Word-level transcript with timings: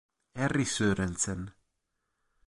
Harry 0.33 0.65
Sørensen 0.65 1.49